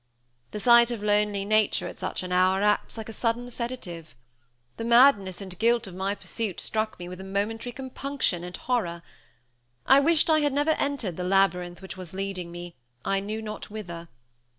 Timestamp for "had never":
10.39-10.71